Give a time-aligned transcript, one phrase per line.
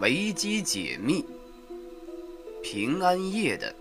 [0.00, 1.24] 维基解密：
[2.64, 3.72] 平安夜的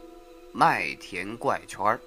[0.52, 2.00] 麦田怪圈儿。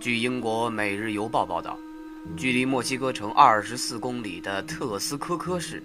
[0.00, 1.78] 据英国《每日邮报》报道，
[2.38, 5.82] 距离墨西哥城二十四公里的特斯科科市，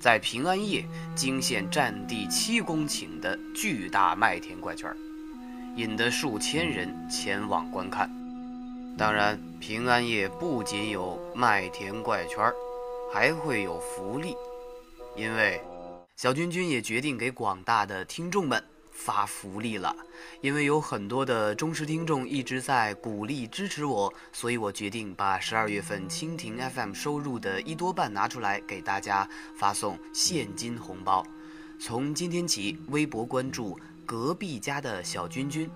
[0.00, 0.82] 在平安夜
[1.14, 4.96] 惊现占地七公顷的巨大麦田怪圈儿，
[5.76, 8.10] 引得数千人前往观看。
[8.96, 12.54] 当然，平安夜不仅有麦田怪圈儿，
[13.12, 14.34] 还会有福利。
[15.16, 15.60] 因为
[16.14, 18.62] 小君君也决定给广大的听众们
[18.92, 19.96] 发福利了。
[20.42, 31.24] 因为有很多的忠实听众一直在鼓励支持我，所以我决定把十二月份蜻蜓 FM 收入的一多半拿出来给大家发送现金红包。
[31.78, 35.70] 从今天起，微博关注隔壁家的小君君。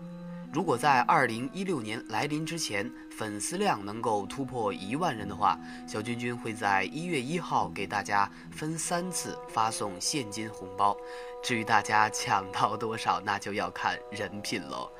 [0.52, 5.54] 如果在二零一六年来临之前，粉丝量能够突破一万人的话，
[5.86, 10.96] 小君君会在一月一号给大家分三次发送现金红包。
[11.42, 14.90] 至于大家抢到多少，那就要看人品喽。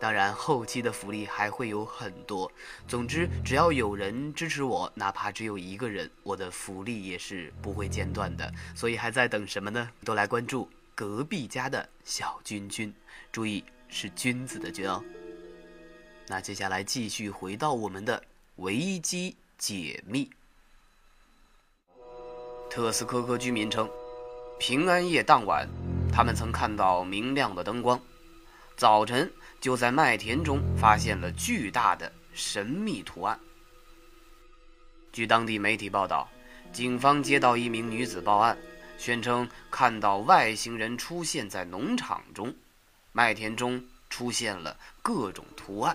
[0.00, 2.50] 当然，后期的福利还会有很多。
[2.88, 8.52] 总之，只要有人支持我，哪怕只有一个人，我的福利也是不会间断的。
[8.74, 9.88] 所以还在等什么呢？
[10.04, 12.92] 都来关注隔壁家的小君君，
[13.30, 13.64] 注意。
[13.94, 15.04] 是君子的君哦。
[16.32, 18.24] 那接下来继续回到我们的
[18.56, 20.30] 维基解密。
[22.70, 23.86] 特斯科科居民称，
[24.58, 25.68] 平安夜当晚，
[26.10, 28.00] 他们曾看到明亮的灯光，
[28.78, 29.30] 早晨
[29.60, 33.38] 就在麦田中发现了巨大的神秘图案。
[35.12, 36.26] 据当地媒体报道，
[36.72, 38.56] 警方接到一名女子报案，
[38.96, 42.54] 宣称看到外星人出现在农场中。
[43.12, 45.94] 麦田中出现了各种图案。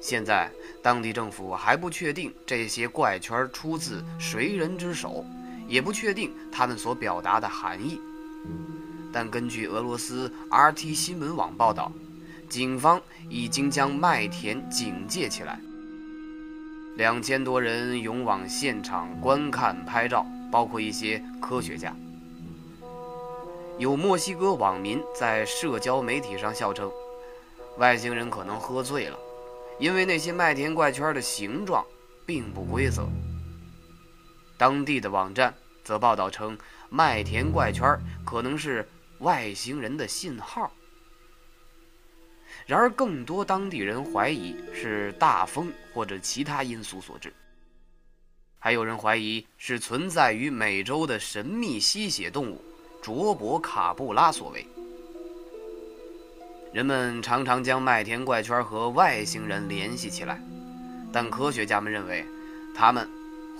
[0.00, 0.50] 现在，
[0.82, 5.24] 当地政府还不确定这些怪圈出自谁人之手，
[5.66, 8.00] 也不确定他们所表达的含义。
[9.12, 11.90] 但根据俄罗斯 RT 新闻网报道，
[12.48, 15.58] 警方已经将麦田警戒起来。
[16.96, 21.94] 两千多人涌往现场观看拍照，包括一些科学家。
[23.78, 26.90] 有墨西哥网民在社交媒体上笑称，
[27.78, 29.18] 外星人可能喝醉了，
[29.78, 31.84] 因为那些麦田怪圈的形状
[32.24, 33.08] 并不规则。
[34.56, 35.54] 当地的网站
[35.84, 36.56] 则报道称，
[36.88, 38.88] 麦田怪圈可能是
[39.18, 40.70] 外星人的信号。
[42.64, 47.32] 然而，更多当地人怀疑是大风或者其他因素所致，
[48.58, 52.64] 还有人怀疑是存在于美洲的神秘吸血动物。
[53.02, 54.66] 卓博卡布拉所为，
[56.76, 60.38] 人们常常将麦田怪圈和外星人联系起来，
[61.10, 62.22] 但科学家们认为，
[62.74, 63.08] 它们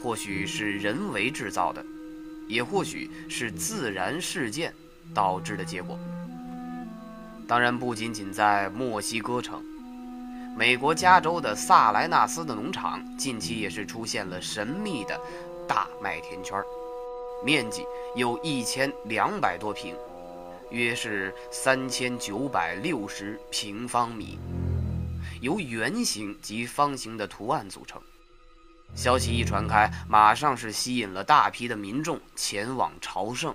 [0.02, 1.82] 或许是人为制造的，
[2.46, 4.70] 也或许是自然事件
[5.14, 5.98] 导致的结果。
[7.48, 9.62] 当然，不仅仅在墨西哥城，
[10.54, 15.18] 美国加州的萨莱纳斯的农场近期也是出现了神秘的
[15.66, 16.62] 大麦田圈。
[17.42, 17.82] 面积
[18.14, 19.94] 有一千两百多平，
[20.70, 24.38] 约是三千九百六十平方米，
[25.40, 28.00] 由圆形及方形的图案组成。
[28.94, 33.54] 消息一传开，马上是吸引了大批的民众前往朝圣。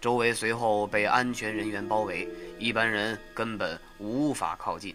[0.00, 4.94] 周围随后被安全人员包围，一般人根本无法靠近。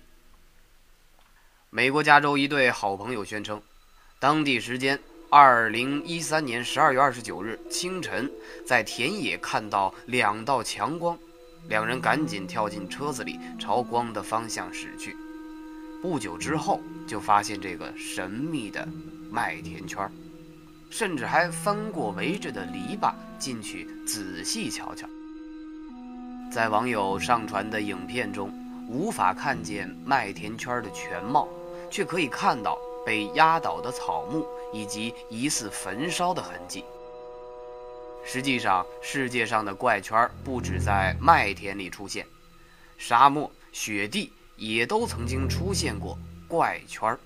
[1.70, 3.62] 美国加州一对好朋友宣称，
[4.20, 5.00] 当地时间。
[5.34, 8.30] 二零一三年十二月二十九日清晨，
[8.66, 11.18] 在田野看到两道强光，
[11.70, 15.16] 两人赶紧跳进车子里，朝光的方向驶去。
[16.02, 18.86] 不久之后，就发现这个神秘的
[19.32, 20.06] 麦田圈，
[20.90, 25.08] 甚至还翻过围着的篱笆进去仔细瞧瞧。
[26.52, 28.52] 在网友上传的影片中，
[28.90, 31.48] 无法看见麦田圈的全貌，
[31.90, 32.78] 却可以看到。
[33.06, 36.84] 被压倒的草木以及疑似焚烧的痕迹。
[38.24, 42.26] 实际上，世界上的怪圈不止在麦田里出现，
[42.98, 46.18] 沙漠、雪地也都曾经出现过
[46.48, 47.18] 怪圈。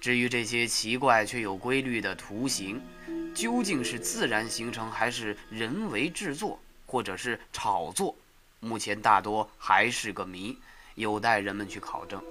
[0.00, 2.80] 至于这些奇怪却有规律的图形，
[3.34, 8.16] 究竟是自然形成还是人为制作，或者是炒作，
[8.60, 10.56] 目前大多还是个谜，
[10.94, 12.22] 有待人们去考证。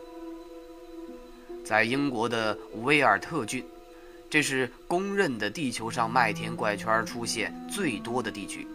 [1.67, 3.61] 在英国的威尔特郡，
[4.29, 8.65] 这是公认的地球上麦田怪圈出现最多的地区，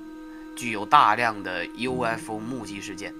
[0.54, 3.10] 具有大量的 UFO 目击事件，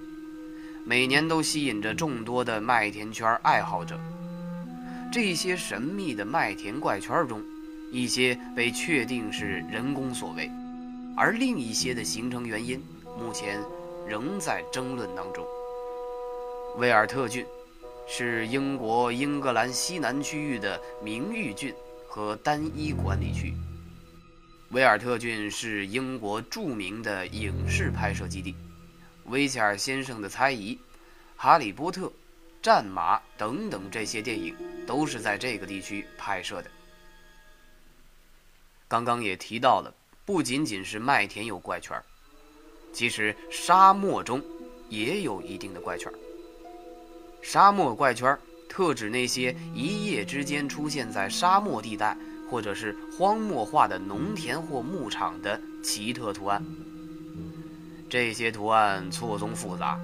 [0.85, 3.99] 每年都吸引着众多的麦田圈爱好者。
[5.11, 7.41] 这些神秘的麦田怪圈中，
[7.91, 10.51] 一些被确定是人工所为，
[11.17, 12.79] 而另一些的形成原因
[13.17, 13.59] 目前
[14.07, 15.43] 仍在争论当中。
[16.77, 17.43] 威尔特郡
[18.07, 21.73] 是英国英格兰西南区域的名誉郡
[22.07, 23.53] 和单一管理区。
[24.69, 28.55] 威尔特郡是英国著名的影视拍摄基地，
[29.25, 30.77] 威切尔先生的猜疑、
[31.35, 32.11] 哈利波特、
[32.61, 34.55] 战马等等这些电影
[34.87, 36.71] 都是在这个地区拍摄的。
[38.87, 39.93] 刚刚也提到了，
[40.25, 41.99] 不仅仅是麦田有怪圈
[42.91, 44.43] 其实沙漠中
[44.89, 46.11] 也有一定的怪圈
[47.43, 48.35] 沙漠怪圈
[48.67, 52.17] 特指那些一夜之间出现在沙漠地带。
[52.49, 56.63] 或者是荒漠化的农田或牧场的奇特图案，
[58.07, 59.97] 这些图案错综复杂，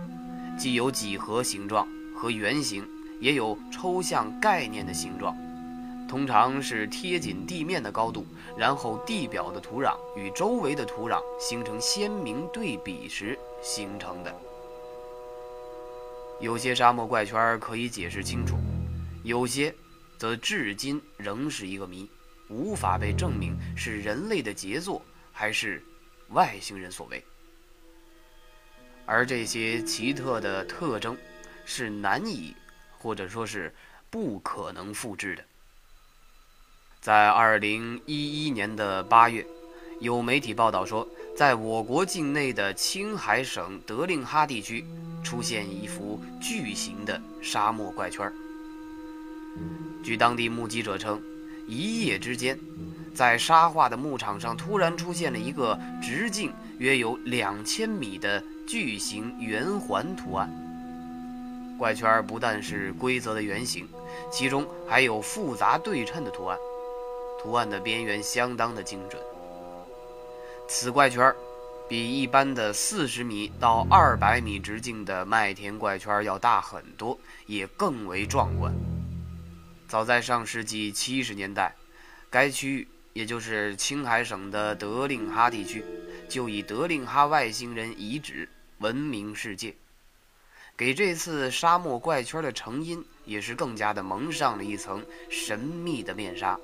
[0.57, 2.83] 既有几何形状和圆形，
[3.19, 5.37] 也有抽象概念的形状，
[6.07, 8.25] 通常是贴紧地面的高度，
[8.57, 14.35] 然后地表的土壤与周围的土壤形成鲜明对比时形成的。
[16.39, 18.57] 有些沙漠怪圈可以解释清楚，
[19.23, 19.73] 有些
[20.17, 22.09] 则至今仍是一个谜。
[22.47, 25.83] 无法被证明是人类的杰作还是
[26.29, 27.23] 外星人所为，
[29.05, 31.15] 而这些奇特的特征
[31.63, 32.55] 是难以
[32.97, 33.71] 或者说是
[34.09, 35.43] 不可能复制的。
[36.99, 39.45] 在二零一一年的八月，
[39.99, 44.85] 有媒体报道说，在我国境内的青海省德令哈地区
[45.23, 48.31] 出现一幅巨型的沙漠怪圈。
[50.03, 51.21] 据当地目击者称。
[51.71, 52.57] 一夜之间，
[53.13, 60.49] 在沙化的牧场上突然出现了一个直径约有两千米的巨型圆环图案。
[61.77, 63.87] 怪圈不但是规则的圆形，
[64.31, 66.57] 其中还有复杂对称的图案，
[67.39, 69.21] 图案的边缘相当的精准。
[70.71, 71.33] 此怪圈
[71.87, 78.71] 比一般的四十米到二百米直径的麦田怪圈要大很多，也更为壮观。
[79.87, 81.75] 早在上世纪七十年代，
[82.29, 85.83] 该区域也就是青海省的德令哈地区，
[86.29, 89.73] 就以德令哈外星人遗址闻名世界，
[90.77, 96.59] 给这次沙漠怪圈的成因也是更加的蒙上了一层神秘的面纱，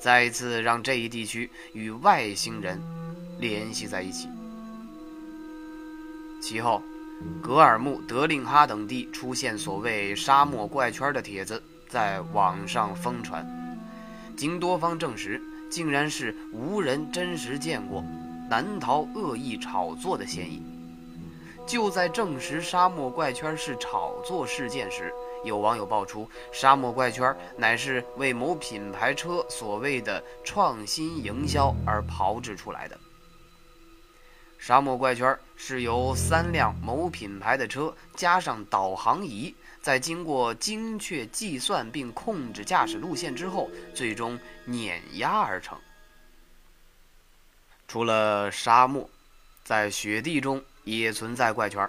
[0.00, 2.80] 再一次让这一地区与外星人
[3.38, 4.28] 联系在一起。
[6.40, 6.82] 其后，
[7.42, 11.62] 格尔木、德令哈等地出现所谓沙漠怪圈的帖子。
[11.88, 13.42] 在网上疯传，
[14.36, 15.40] 经多方证实，
[15.70, 18.04] 竟然是无人真实见过，
[18.50, 20.62] 难逃恶意炒作的嫌疑。
[21.66, 25.10] 就在证实沙漠怪圈是炒作事件时，
[25.44, 32.98] 有网友爆出，沙漠怪圈乃是为某品牌车所谓的创新营销而炮制出来的。
[34.58, 39.54] 沙漠怪圈是由三辆某品牌的车加上导航仪。
[39.80, 45.78] 在经过精确计算并控制驾驶路线之后，最终碾压而成。
[47.86, 49.08] 除了沙漠，
[49.64, 51.88] 在雪地中也存在怪圈。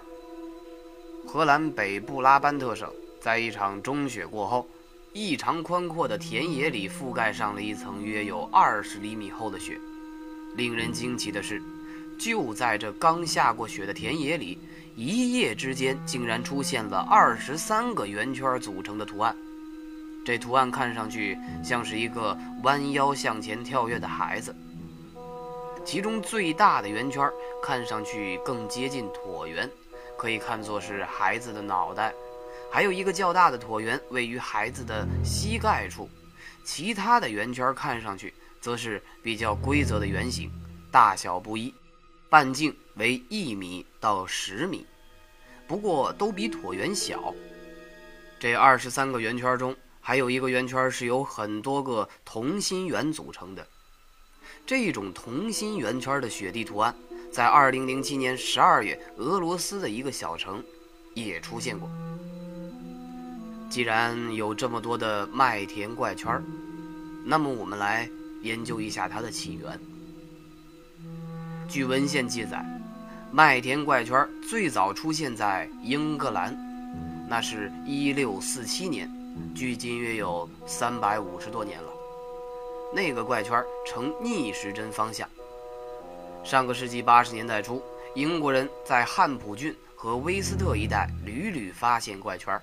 [1.26, 2.90] 荷兰北部拉班特省
[3.20, 4.66] 在一场中雪过后，
[5.12, 9.78] 异常宽阔的田野里覆盖上了一层约有二十厘米厚的雪。
[10.56, 11.62] 令人惊奇的是，
[12.18, 14.58] 就在这刚下过雪的田野里。
[14.96, 19.36] 一夜之间，竟然出现了二十三个圆圈组成的图案。
[20.24, 24.54] 这图案看上去像是一个弯腰向前跳跃的孩子。
[25.84, 27.30] 其中最大的圆圈
[27.62, 29.70] 看上去更接近椭圆，
[30.18, 32.12] 可以看作是孩子的脑袋。
[32.70, 36.08] 还有一个较大的椭圆位于孩子的膝盖处。
[36.62, 40.50] 其他的圆圈看上去则是比较规则的圆形，
[40.90, 41.74] 大小不一。
[42.28, 44.86] 半径为一米到十米，
[45.66, 47.34] 不过都比椭圆小。
[48.38, 53.66] 这二十三个圆圈中，还有一个圆圈是由很多个同心圆组成的。
[54.64, 56.94] 这种同心圆圈的雪地图案，
[57.32, 60.62] 在二零零七年十二月，俄罗斯的一个小城
[61.14, 61.90] 也出现过。
[63.70, 66.42] 既然有这么多的麦田怪圈，
[67.24, 68.10] 那么我们来
[68.42, 69.80] 研究一下它的起源。
[71.68, 72.66] 据文献记载，
[73.30, 76.52] 麦田怪圈最早出现在英格兰，
[77.28, 79.08] 那是一六四七年，
[79.54, 81.88] 距今约有三百五十多年了。
[82.92, 85.28] 那个怪圈呈逆时针方向。
[86.42, 87.80] 上个世纪八十年代初，
[88.16, 92.60] 英国人在汉普郡和威斯特一带屡屡发现怪圈儿，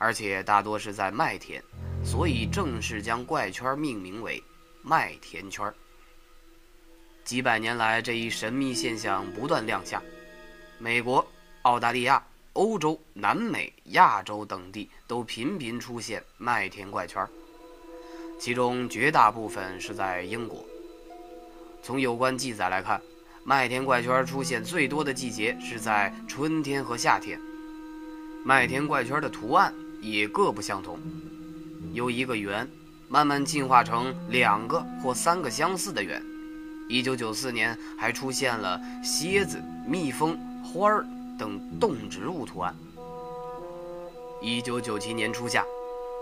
[0.00, 1.62] 而且大多是在麦田，
[2.02, 4.42] 所以正式将怪圈命名为
[4.82, 5.70] 麦田圈。
[7.22, 10.02] 几百年来，这一神秘现象不断亮相，
[10.78, 11.24] 美国、
[11.62, 17.28] 澳大利亚、欧洲、南美、亚洲等地都频频出现麦田怪圈，
[18.40, 20.64] 其中绝大部分是在英国。
[21.82, 22.98] 从有关记载来看，
[23.44, 27.38] 麦田怪圈出现最多的季节是在春天和夏天。
[28.46, 30.98] 麦田怪圈的图案也各不相同，
[31.92, 32.68] 由一个圆
[33.08, 36.22] 慢慢进化成两个或三个相似的圆。
[36.88, 41.06] 一九九四年还出现了蝎子、蜜蜂、花儿
[41.38, 42.74] 等动植物图案。
[44.42, 45.64] 一九九七年初夏，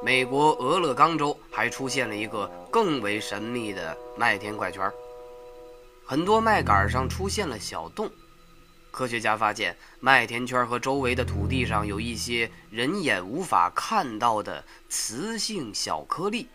[0.04, 4.90] 美国俄勒冈州还出现了一个更为神秘的麦田怪圈，
[6.04, 8.10] 很多麦秆上出现了小洞。
[8.98, 16.48] 科学家发现，麦田圈和周围的土地上有一些人眼无法看到的磁性小颗粒，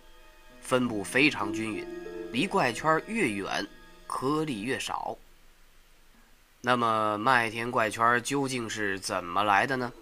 [0.59, 1.87] 分布非常均匀，
[2.33, 3.65] 离怪圈越远，
[4.05, 5.17] 颗粒越少。
[6.59, 9.93] 那么，麦田怪圈究竟是怎么来的呢？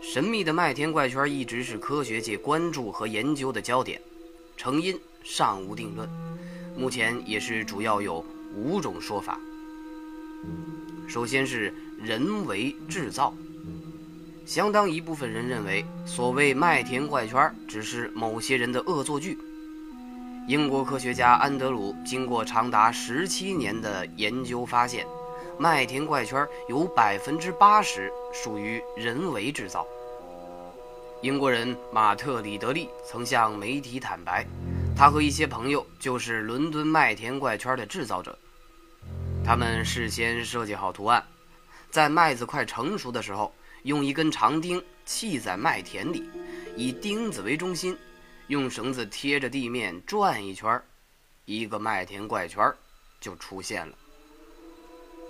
[0.00, 4.00] 神秘的麦田怪圈一直是科学界关注和研究的焦点，
[4.56, 6.08] 成因尚无定论，
[6.76, 8.24] 目前也是主要有
[8.54, 9.40] 五种说法。
[11.08, 13.32] 首先是人为制造，
[14.44, 19.38] 相当一部分人认为，所谓麦田怪圈只是某些人的恶作剧。
[20.46, 25.06] 英国科学家安德鲁经过长达十七年的研究发现，
[25.58, 29.86] 麦田怪圈有百分之八十属于人为制造。
[31.22, 34.46] 英国人马特·里德利曾向媒体坦白，
[34.94, 38.38] 他和一些朋友就是伦敦麦田怪圈的制造者。
[39.48, 41.24] 他们事先设计好图案，
[41.90, 43.50] 在麦子快成熟的时候，
[43.84, 46.28] 用一根长钉砌在麦田里，
[46.76, 47.96] 以钉子为中心，
[48.48, 50.78] 用绳子贴着地面转一圈，
[51.46, 52.70] 一个麦田怪圈
[53.22, 53.94] 就出现了。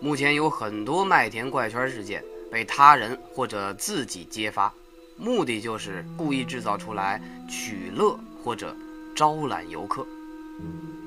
[0.01, 4.75] 目前有很多麦田怪圈事件被他人或者自己揭发，
[5.17, 8.75] 目的就是故意制造出来取乐或者
[9.15, 10.05] 招揽游客。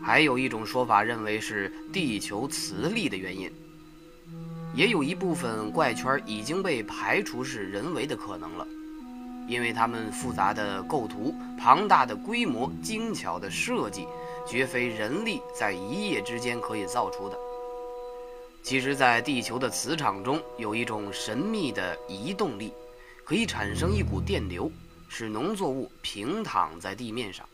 [0.03, 3.51] 还有一种说法认为是地球磁力的原因，
[4.73, 8.67] 也有一部分怪圈已经被排除是人为的可能了，
[9.47, 14.07] 因为它们复杂的构图、庞大的规模、精巧的设计，
[14.47, 17.37] 绝非人力在一夜之间可以造出的。
[18.63, 22.71] 其实，在地球的磁场中有一种神秘的移动力，
[23.23, 24.71] 可以产生一股电流，
[25.09, 27.47] 使农作物平躺在地面上。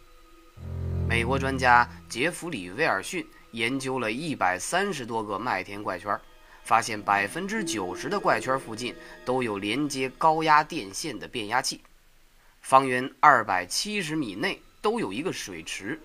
[1.07, 6.19] 美国专家杰弗里·威尔逊研究了一百三十多个麦田怪圈，
[6.63, 11.79] 发现百分之九十的怪圈附近都有连接高压电线的变压器，
[12.59, 15.97] 方圆二百七十米内都有一个水池。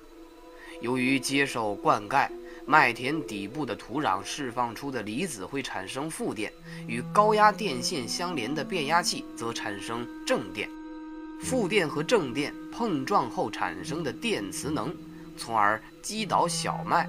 [0.81, 2.29] 由于接受灌溉，
[2.65, 6.53] 麦田底部的土壤释放出的离子会产生负电，
[6.87, 10.71] 与高压电线相连的变压器则产生正电。
[11.43, 14.95] 负电和正电碰撞后产生的电磁能，
[15.37, 17.09] 从而击倒小麦，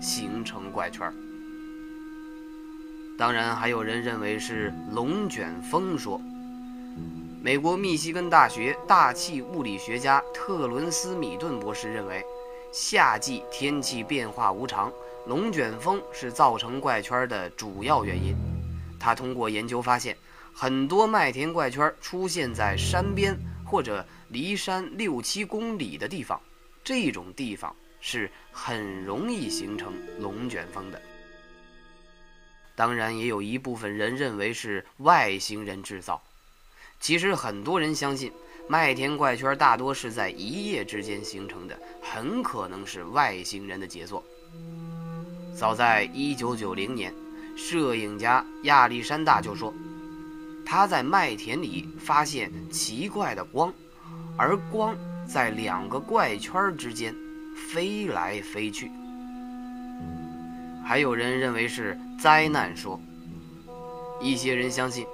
[0.00, 1.12] 形成怪圈。
[3.16, 6.20] 当然，还有人认为是龙卷风说。
[7.42, 12.24] 美国密西根大学大气物理学家特伦斯·米顿博士认为，
[12.72, 14.90] 夏季天气变化无常，
[15.26, 18.34] 龙卷风是造成怪圈的主要原因。
[18.98, 20.16] 他通过研究发现，
[20.54, 23.38] 很多麦田怪圈出现在山边。
[23.74, 26.40] 或者离山六七公里的地方，
[26.84, 31.02] 这种地方是很容易形成龙卷风的。
[32.76, 36.22] 当然，也有一部分人认为是外星人制造。
[37.00, 38.30] 其实，很多人相信
[38.68, 44.24] 麦田怪圈大多是在一夜之间形成的，很可能是外星人的杰作。
[45.56, 47.12] 早在1990年，
[47.56, 49.74] 摄影家亚历山大就说。
[50.64, 53.72] 他在麦田里发现奇怪的光，
[54.36, 57.14] 而光在两个怪圈之间
[57.70, 58.90] 飞来飞去。
[60.84, 63.00] 还有人认为是灾难说。
[64.20, 65.06] 一些人相信，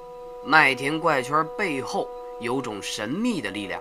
[0.47, 2.09] 麦田怪圈背后
[2.41, 3.81] 有种神秘的力量。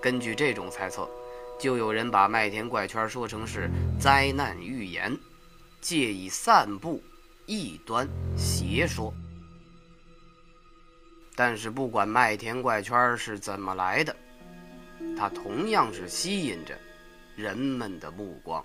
[0.00, 1.08] 根据这种猜测，
[1.58, 5.16] 就有人把麦田怪圈说成是灾难预言，
[5.80, 7.02] 借以散布
[7.46, 9.12] 异端邪说。
[11.36, 14.14] 但是，不管麦田怪圈是怎么来的，
[15.16, 16.78] 它同样是吸引着
[17.34, 18.64] 人们的目光。